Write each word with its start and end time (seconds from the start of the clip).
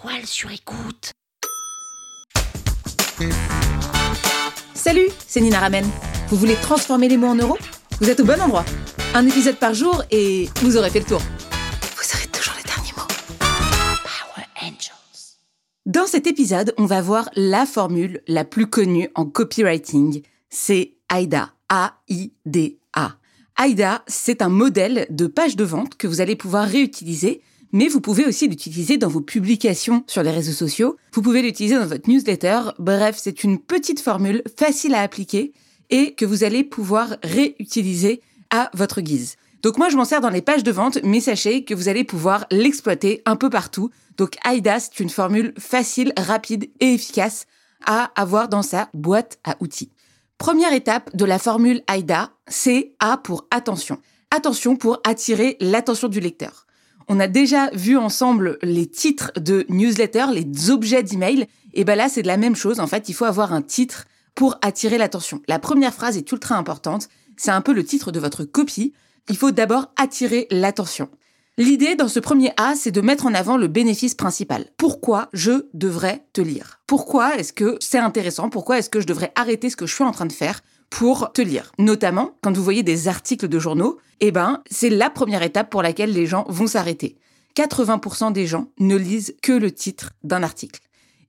toile 0.00 0.26
sur 0.26 0.50
écoute. 0.50 1.12
Salut, 4.74 5.08
c'est 5.26 5.40
Nina 5.40 5.58
Ramen. 5.58 5.84
Vous 6.28 6.36
voulez 6.36 6.54
transformer 6.56 7.08
les 7.08 7.16
mots 7.16 7.28
en 7.28 7.34
euros? 7.34 7.58
Vous 8.00 8.08
êtes 8.08 8.20
au 8.20 8.24
bon 8.24 8.40
endroit. 8.40 8.64
Un 9.14 9.26
épisode 9.26 9.56
par 9.56 9.74
jour 9.74 10.04
et 10.10 10.48
vous 10.62 10.76
aurez 10.76 10.90
fait 10.90 11.00
le 11.00 11.06
tour. 11.06 11.20
Vous 11.20 12.16
aurez 12.16 12.28
toujours 12.28 12.54
les 12.56 12.62
derniers 12.62 12.92
mots. 12.96 13.08
Power 13.38 14.46
Angels. 14.62 15.38
Dans 15.86 16.06
cet 16.06 16.26
épisode, 16.26 16.74
on 16.78 16.86
va 16.86 17.00
voir 17.00 17.28
la 17.34 17.66
formule 17.66 18.22
la 18.28 18.44
plus 18.44 18.68
connue 18.68 19.08
en 19.16 19.24
copywriting. 19.26 20.22
C'est 20.48 20.94
AIDA. 21.12 21.50
A-I-D-A. 21.70 23.16
AIDA, 23.60 24.04
c'est 24.06 24.42
un 24.42 24.48
modèle 24.48 25.06
de 25.10 25.26
page 25.26 25.56
de 25.56 25.64
vente 25.64 25.96
que 25.96 26.06
vous 26.06 26.20
allez 26.20 26.36
pouvoir 26.36 26.68
réutiliser 26.68 27.42
mais 27.72 27.88
vous 27.88 28.00
pouvez 28.00 28.24
aussi 28.24 28.48
l'utiliser 28.48 28.96
dans 28.98 29.08
vos 29.08 29.20
publications 29.20 30.04
sur 30.06 30.22
les 30.22 30.30
réseaux 30.30 30.52
sociaux, 30.52 30.96
vous 31.12 31.22
pouvez 31.22 31.42
l'utiliser 31.42 31.76
dans 31.76 31.86
votre 31.86 32.08
newsletter, 32.08 32.60
bref, 32.78 33.16
c'est 33.18 33.44
une 33.44 33.58
petite 33.58 34.00
formule 34.00 34.42
facile 34.56 34.94
à 34.94 35.02
appliquer 35.02 35.52
et 35.90 36.14
que 36.14 36.24
vous 36.24 36.44
allez 36.44 36.64
pouvoir 36.64 37.16
réutiliser 37.22 38.20
à 38.50 38.70
votre 38.74 39.00
guise. 39.00 39.36
Donc 39.62 39.76
moi 39.76 39.88
je 39.88 39.96
m'en 39.96 40.04
sers 40.04 40.20
dans 40.20 40.30
les 40.30 40.42
pages 40.42 40.62
de 40.62 40.70
vente, 40.70 40.98
mais 41.02 41.20
sachez 41.20 41.64
que 41.64 41.74
vous 41.74 41.88
allez 41.88 42.04
pouvoir 42.04 42.46
l'exploiter 42.50 43.22
un 43.26 43.36
peu 43.36 43.50
partout. 43.50 43.90
Donc 44.16 44.36
AIDA, 44.46 44.78
c'est 44.78 45.00
une 45.00 45.10
formule 45.10 45.52
facile, 45.58 46.12
rapide 46.16 46.70
et 46.80 46.94
efficace 46.94 47.46
à 47.84 48.10
avoir 48.20 48.48
dans 48.48 48.62
sa 48.62 48.88
boîte 48.94 49.38
à 49.44 49.56
outils. 49.60 49.90
Première 50.38 50.72
étape 50.72 51.14
de 51.16 51.24
la 51.24 51.40
formule 51.40 51.82
AIDA, 51.92 52.30
c'est 52.46 52.94
A 53.00 53.16
pour 53.16 53.46
attention. 53.50 53.98
Attention 54.30 54.76
pour 54.76 55.00
attirer 55.04 55.56
l'attention 55.60 56.06
du 56.06 56.20
lecteur. 56.20 56.67
On 57.10 57.20
a 57.20 57.26
déjà 57.26 57.70
vu 57.70 57.96
ensemble 57.96 58.58
les 58.62 58.86
titres 58.86 59.32
de 59.36 59.64
newsletter, 59.70 60.26
les 60.30 60.70
objets 60.70 61.02
d'email. 61.02 61.46
Et 61.72 61.84
ben 61.84 61.96
là, 61.96 62.10
c'est 62.10 62.20
de 62.20 62.26
la 62.26 62.36
même 62.36 62.54
chose. 62.54 62.80
En 62.80 62.86
fait, 62.86 63.08
il 63.08 63.14
faut 63.14 63.24
avoir 63.24 63.54
un 63.54 63.62
titre 63.62 64.04
pour 64.34 64.58
attirer 64.60 64.98
l'attention. 64.98 65.40
La 65.48 65.58
première 65.58 65.94
phrase 65.94 66.18
est 66.18 66.30
ultra 66.30 66.56
importante. 66.56 67.08
C'est 67.38 67.50
un 67.50 67.62
peu 67.62 67.72
le 67.72 67.82
titre 67.82 68.12
de 68.12 68.20
votre 68.20 68.44
copie. 68.44 68.92
Il 69.30 69.38
faut 69.38 69.52
d'abord 69.52 69.90
attirer 69.96 70.48
l'attention. 70.50 71.08
L'idée 71.56 71.96
dans 71.96 72.08
ce 72.08 72.20
premier 72.20 72.52
A, 72.58 72.74
c'est 72.76 72.90
de 72.90 73.00
mettre 73.00 73.26
en 73.26 73.34
avant 73.34 73.56
le 73.56 73.68
bénéfice 73.68 74.14
principal. 74.14 74.66
Pourquoi 74.76 75.30
je 75.32 75.66
devrais 75.72 76.26
te 76.34 76.42
lire? 76.42 76.80
Pourquoi 76.86 77.36
est-ce 77.36 77.54
que 77.54 77.78
c'est 77.80 77.98
intéressant? 77.98 78.50
Pourquoi 78.50 78.78
est-ce 78.78 78.90
que 78.90 79.00
je 79.00 79.06
devrais 79.06 79.32
arrêter 79.34 79.70
ce 79.70 79.76
que 79.76 79.86
je 79.86 79.94
suis 79.94 80.04
en 80.04 80.12
train 80.12 80.26
de 80.26 80.32
faire? 80.32 80.60
Pour 80.90 81.32
te 81.32 81.42
lire. 81.42 81.72
Notamment, 81.78 82.32
quand 82.42 82.56
vous 82.56 82.64
voyez 82.64 82.82
des 82.82 83.08
articles 83.08 83.48
de 83.48 83.58
journaux, 83.58 83.98
eh 84.20 84.32
ben, 84.32 84.62
c'est 84.70 84.90
la 84.90 85.10
première 85.10 85.42
étape 85.42 85.70
pour 85.70 85.82
laquelle 85.82 86.12
les 86.12 86.26
gens 86.26 86.44
vont 86.48 86.66
s'arrêter. 86.66 87.16
80% 87.56 88.32
des 88.32 88.46
gens 88.46 88.68
ne 88.78 88.96
lisent 88.96 89.34
que 89.42 89.52
le 89.52 89.72
titre 89.72 90.12
d'un 90.22 90.42
article. 90.42 90.80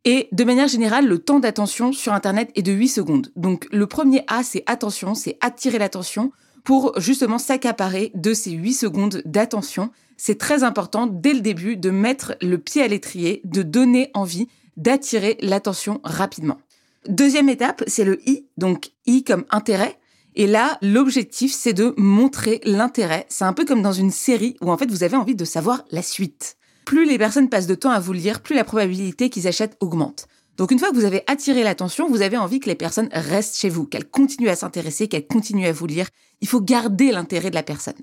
Et 0.05 0.29
de 0.31 0.43
manière 0.43 0.67
générale, 0.67 1.07
le 1.07 1.19
temps 1.19 1.39
d'attention 1.39 1.91
sur 1.91 2.13
Internet 2.13 2.51
est 2.55 2.61
de 2.61 2.71
8 2.71 2.87
secondes. 2.87 3.31
Donc 3.35 3.67
le 3.71 3.85
premier 3.87 4.23
A, 4.27 4.43
c'est 4.43 4.63
attention, 4.65 5.13
c'est 5.13 5.37
attirer 5.41 5.77
l'attention 5.77 6.31
pour 6.63 6.99
justement 6.99 7.37
s'accaparer 7.37 8.11
de 8.15 8.33
ces 8.33 8.51
8 8.51 8.73
secondes 8.73 9.21
d'attention. 9.25 9.91
C'est 10.17 10.37
très 10.37 10.63
important 10.63 11.07
dès 11.07 11.33
le 11.33 11.41
début 11.41 11.77
de 11.77 11.89
mettre 11.89 12.35
le 12.41 12.57
pied 12.57 12.81
à 12.81 12.87
l'étrier, 12.87 13.41
de 13.43 13.61
donner 13.61 14.09
envie, 14.13 14.47
d'attirer 14.77 15.37
l'attention 15.41 15.99
rapidement. 16.03 16.59
Deuxième 17.07 17.49
étape, 17.49 17.83
c'est 17.87 18.03
le 18.03 18.19
I, 18.27 18.45
donc 18.57 18.91
I 19.05 19.23
comme 19.23 19.45
intérêt. 19.51 19.97
Et 20.35 20.47
là, 20.47 20.77
l'objectif, 20.81 21.53
c'est 21.53 21.73
de 21.73 21.93
montrer 21.97 22.61
l'intérêt. 22.63 23.25
C'est 23.29 23.45
un 23.45 23.53
peu 23.53 23.65
comme 23.65 23.81
dans 23.81 23.93
une 23.93 24.11
série 24.11 24.55
où 24.61 24.71
en 24.71 24.77
fait 24.77 24.91
vous 24.91 25.03
avez 25.03 25.15
envie 25.15 25.35
de 25.35 25.45
savoir 25.45 25.85
la 25.91 26.01
suite. 26.01 26.57
Plus 26.85 27.05
les 27.05 27.17
personnes 27.17 27.49
passent 27.49 27.67
de 27.67 27.75
temps 27.75 27.91
à 27.91 27.99
vous 27.99 28.13
lire, 28.13 28.41
plus 28.41 28.55
la 28.55 28.63
probabilité 28.63 29.29
qu'ils 29.29 29.47
achètent 29.47 29.77
augmente. 29.79 30.27
Donc 30.57 30.71
une 30.71 30.79
fois 30.79 30.89
que 30.89 30.95
vous 30.95 31.05
avez 31.05 31.23
attiré 31.27 31.63
l'attention, 31.63 32.09
vous 32.09 32.21
avez 32.21 32.37
envie 32.37 32.59
que 32.59 32.67
les 32.67 32.75
personnes 32.75 33.09
restent 33.13 33.57
chez 33.57 33.69
vous, 33.69 33.85
qu'elles 33.85 34.09
continuent 34.09 34.49
à 34.49 34.57
s'intéresser, 34.57 35.07
qu'elles 35.07 35.27
continuent 35.27 35.67
à 35.67 35.71
vous 35.71 35.85
lire. 35.85 36.09
Il 36.41 36.49
faut 36.49 36.61
garder 36.61 37.11
l'intérêt 37.11 37.49
de 37.49 37.55
la 37.55 37.63
personne. 37.63 37.93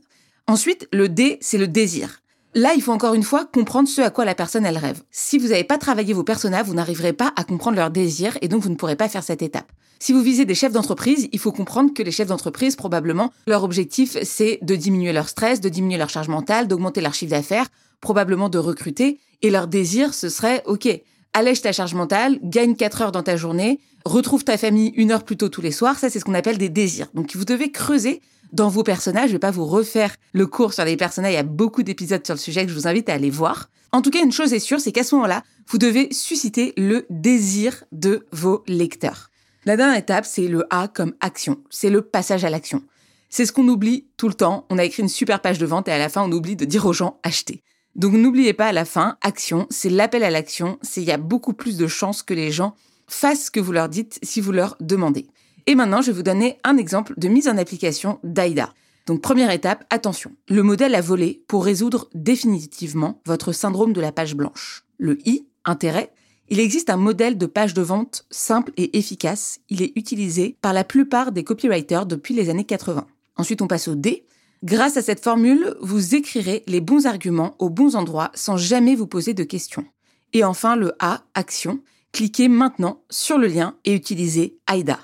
Ensuite, 0.47 0.89
le 0.93 1.09
D, 1.09 1.37
c'est 1.43 1.59
le 1.59 1.69
désir. 1.69 2.23
Là, 2.57 2.73
il 2.75 2.81
faut 2.81 2.93
encore 2.93 3.13
une 3.13 3.23
fois 3.23 3.45
comprendre 3.45 3.87
ce 3.87 4.01
à 4.01 4.09
quoi 4.09 4.25
la 4.25 4.35
personne 4.35 4.65
elle 4.65 4.79
rêve. 4.79 5.03
Si 5.11 5.37
vous 5.37 5.49
n'avez 5.49 5.63
pas 5.63 5.77
travaillé 5.77 6.15
vos 6.15 6.25
personnages, 6.25 6.65
vous 6.65 6.73
n'arriverez 6.73 7.13
pas 7.13 7.31
à 7.37 7.45
comprendre 7.45 7.77
leurs 7.77 7.91
désirs 7.91 8.39
et 8.41 8.49
donc 8.49 8.63
vous 8.63 8.71
ne 8.71 8.77
pourrez 8.77 8.97
pas 8.97 9.11
faire 9.11 9.23
cette 9.23 9.43
étape. 9.43 9.71
Si 9.99 10.15
vous 10.15 10.23
visez 10.23 10.47
des 10.47 10.55
chefs 10.55 10.73
d'entreprise, 10.73 11.29
il 11.33 11.39
faut 11.39 11.53
comprendre 11.53 11.93
que 11.93 12.03
les 12.03 12.11
chefs 12.11 12.29
d'entreprise, 12.29 12.75
probablement, 12.75 13.31
leur 13.47 13.63
objectif, 13.63 14.17
c'est 14.23 14.59
de 14.63 14.75
diminuer 14.75 15.13
leur 15.13 15.29
stress, 15.29 15.61
de 15.61 15.69
diminuer 15.69 15.99
leur 15.99 16.09
charge 16.09 16.29
mentale, 16.29 16.67
d'augmenter 16.67 17.03
leur 17.03 17.13
chiffre 17.13 17.33
d'affaires, 17.33 17.67
probablement 18.01 18.49
de 18.49 18.57
recruter. 18.57 19.21
Et 19.43 19.51
leur 19.51 19.67
désir, 19.67 20.15
ce 20.15 20.31
serait, 20.31 20.63
OK, 20.65 20.89
allège 21.35 21.61
ta 21.61 21.73
charge 21.73 21.93
mentale, 21.93 22.39
gagne 22.43 22.75
4 22.75 23.03
heures 23.03 23.13
dans 23.13 23.23
ta 23.23 23.37
journée, 23.37 23.81
retrouve 24.07 24.45
ta 24.45 24.57
famille 24.57 24.95
une 24.97 25.13
heure 25.13 25.25
plus 25.25 25.37
tôt 25.37 25.51
tous 25.51 25.61
les 25.61 25.73
soirs. 25.73 25.99
Ça, 25.99 26.09
c'est 26.09 26.21
ce 26.21 26.25
qu'on 26.25 26.33
appelle 26.33 26.57
des 26.57 26.71
désirs. 26.71 27.09
Donc, 27.13 27.37
vous 27.37 27.45
devez 27.45 27.71
creuser 27.71 28.23
dans 28.53 28.69
vos 28.69 28.83
personnages. 28.83 29.29
Je 29.29 29.35
vais 29.35 29.39
pas 29.39 29.51
vous 29.51 29.67
refaire 29.67 30.15
le 30.33 30.47
cours 30.47 30.73
sur 30.73 30.85
les 30.85 30.97
personnages. 30.97 31.33
Il 31.33 31.37
y 31.37 31.39
a 31.39 31.43
beaucoup 31.43 31.83
d'épisodes 31.83 32.25
sur 32.25 32.35
le 32.35 32.41
sujet 32.41 32.65
que 32.65 32.73
je 32.73 32.77
vous 32.77 32.87
invite 32.87 33.09
à 33.09 33.15
aller 33.15 33.31
voir. 33.31 33.71
En 33.93 34.03
tout 34.03 34.11
cas, 34.11 34.23
une 34.23 34.33
chose 34.33 34.53
est 34.53 34.59
sûre, 34.59 34.81
c'est 34.81 34.93
qu'à 34.93 35.05
ce 35.05 35.15
moment-là, 35.15 35.43
vous 35.69 35.79
devez 35.79 36.13
susciter 36.13 36.73
le 36.77 37.07
désir 37.11 37.85
de 37.93 38.27
vos 38.33 38.63
lecteurs. 38.67 39.31
La 39.65 39.77
dernière 39.77 39.99
étape, 39.99 40.27
c'est 40.27 40.49
le 40.49 40.65
A 40.71 40.89
comme 40.89 41.15
action. 41.21 41.59
C'est 41.71 41.91
le 41.91 42.03
passage 42.03 42.45
à 42.45 42.51
l'action. 42.51 42.83
C'est 43.31 43.47
ce 43.47 43.53
qu'on 43.53 43.67
oublie 43.69 44.07
tout 44.17 44.29
le 44.29 44.35
temps. 44.35 44.67
On 44.71 44.79
a 44.79 44.85
écrit 44.85 45.03
une 45.03 45.09
super 45.09 45.41
page 45.41 45.59
de 45.59 45.67
vente 45.67 45.89
et 45.89 45.93
à 45.93 45.99
la 45.99 46.09
fin, 46.09 46.23
on 46.23 46.33
oublie 46.33 46.57
de 46.57 46.65
dire 46.65 46.87
aux 46.87 46.93
gens 46.93 47.19
acheter. 47.23 47.63
Donc 47.97 48.13
n'oubliez 48.13 48.53
pas 48.53 48.67
à 48.67 48.73
la 48.73 48.85
fin, 48.85 49.17
action, 49.23 49.67
c'est 49.71 49.89
l'appel 49.89 50.23
à 50.23 50.31
l'action. 50.31 50.79
C'est 50.83 51.01
il 51.01 51.09
y 51.09 51.13
a 51.13 51.17
beaucoup 51.17 51.55
plus 51.55 51.79
de 51.79 51.87
chances 51.87 52.23
que 52.23 52.35
les 52.35 52.53
gens 52.53 52.77
fassent 53.09 53.47
ce 53.47 53.51
que 53.51 53.61
vous 53.61 53.73
leur 53.73 53.89
dites 53.89 54.19
si 54.23 54.41
vous 54.41 54.53
leur 54.53 54.77
demandez. 54.81 55.27
Et 55.67 55.75
maintenant, 55.75 56.01
je 56.01 56.07
vais 56.07 56.17
vous 56.17 56.23
donner 56.23 56.59
un 56.63 56.77
exemple 56.77 57.15
de 57.17 57.29
mise 57.29 57.49
en 57.49 57.59
application 57.59 58.21
d'AIDA. 58.23 58.73
Donc 59.07 59.21
première 59.21 59.51
étape, 59.51 59.85
attention. 59.91 60.33
Le 60.49 60.63
modèle 60.63 60.95
a 60.95 61.01
volé 61.01 61.43
pour 61.49 61.65
résoudre 61.65 62.09
définitivement 62.15 63.21
votre 63.25 63.53
syndrome 63.53 63.93
de 63.93 64.01
la 64.01 64.13
page 64.13 64.35
blanche. 64.35 64.85
Le 64.99 65.19
I, 65.29 65.47
intérêt. 65.65 66.13
Il 66.49 66.61
existe 66.61 66.91
un 66.91 66.97
modèle 66.97 67.39
de 67.39 67.47
page 67.47 67.75
de 67.75 67.83
vente 67.83 68.27
simple 68.31 68.73
et 68.77 68.97
efficace. 68.97 69.61
Il 69.69 69.83
est 69.83 69.93
utilisé 69.97 70.57
par 70.61 70.73
la 70.73 70.85
plupart 70.85 71.33
des 71.33 71.43
copywriters 71.45 72.07
depuis 72.07 72.35
les 72.35 72.51
années 72.51 72.65
80. 72.65 73.07
Ensuite, 73.37 73.63
on 73.63 73.67
passe 73.67 73.89
au 73.89 73.97
D. 73.97 74.25
Grâce 74.63 74.97
à 74.97 75.03
cette 75.03 75.23
formule, 75.23 75.75
vous 75.81 76.15
écrirez 76.15 76.63
les 76.67 76.81
bons 76.81 77.07
arguments 77.07 77.57
aux 77.59 77.71
bons 77.71 77.95
endroits 77.97 78.31
sans 78.35 78.57
jamais 78.57 78.95
vous 78.95 79.07
poser 79.07 79.35
de 79.35 79.45
questions. 79.45 79.85
Et 80.33 80.45
enfin, 80.45 80.77
le 80.77 80.95
A, 81.01 81.25
action. 81.35 81.81
Cliquez 82.13 82.49
maintenant 82.49 83.03
sur 83.11 83.39
le 83.39 83.49
lien 83.49 83.75
et 83.85 83.93
utilisez 83.93 84.59
AIDA. 84.69 84.99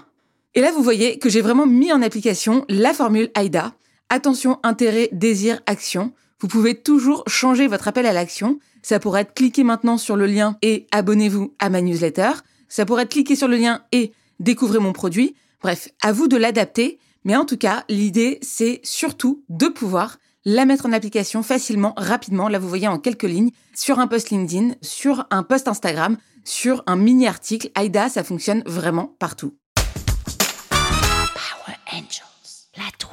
Et 0.55 0.61
là, 0.61 0.71
vous 0.71 0.83
voyez 0.83 1.19
que 1.19 1.31
j'ai 1.31 1.41
vraiment 1.41 1.67
mis 1.67 1.93
en 1.93 2.03
application 2.03 2.67
la 2.69 2.93
formule 2.93 3.31
AIDA. 3.35 3.73
Attention, 4.11 4.59
intérêt, 4.63 5.09
désir, 5.13 5.61
action. 5.65 6.13
Vous 6.41 6.49
pouvez 6.49 6.75
toujours 6.75 7.25
changer 7.27 7.69
votre 7.69 7.89
appel 7.89 8.05
à 8.05 8.13
l'action. 8.13 8.59
Ça 8.83 9.01
pourrait 9.01 9.23
être 9.23 9.33
cliquer 9.33 9.65
maintenant 9.65 9.97
sur 9.97 10.15
le 10.15 10.27
lien 10.27 10.59
et 10.61 10.87
abonnez-vous 10.93 11.55
à 11.59 11.71
ma 11.71 11.81
newsletter. 11.81 12.33
Ça 12.69 12.85
pourrait 12.85 13.05
être 13.05 13.13
cliquer 13.13 13.35
sur 13.35 13.49
le 13.49 13.57
lien 13.57 13.83
et 13.93 14.13
découvrez 14.41 14.79
mon 14.79 14.93
produit. 14.93 15.35
Bref, 15.63 15.89
à 16.03 16.13
vous 16.13 16.29
de 16.29 16.37
l'adapter. 16.37 16.99
Mais 17.25 17.37
en 17.37 17.47
tout 17.47 17.57
cas, 17.57 17.85
l'idée, 17.89 18.39
c'est 18.43 18.81
surtout 18.83 19.45
de 19.49 19.69
pouvoir 19.69 20.19
la 20.45 20.67
mettre 20.67 20.85
en 20.85 20.93
application 20.93 21.43
facilement, 21.43 21.95
rapidement. 21.97 22.49
Là, 22.49 22.59
vous 22.59 22.69
voyez 22.69 22.89
en 22.89 22.99
quelques 22.99 23.23
lignes, 23.23 23.53
sur 23.75 24.01
un 24.01 24.07
post 24.07 24.29
LinkedIn, 24.29 24.75
sur 24.83 25.27
un 25.31 25.45
post 25.45 25.69
Instagram, 25.69 26.19
sur 26.45 26.83
un 26.87 26.97
mini 26.97 27.27
article. 27.27 27.71
AIDA, 27.75 28.11
ça 28.11 28.25
fonctionne 28.25 28.63
vraiment 28.67 29.15
partout. 29.19 29.55